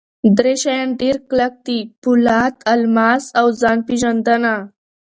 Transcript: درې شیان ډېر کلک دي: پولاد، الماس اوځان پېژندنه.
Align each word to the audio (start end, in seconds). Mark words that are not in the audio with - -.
درې 0.37 0.53
شیان 0.61 0.87
ډېر 1.01 1.15
کلک 1.29 1.53
دي: 1.65 1.79
پولاد، 2.01 2.53
الماس 2.71 3.23
اوځان 3.41 3.77
پېژندنه. 3.87 4.53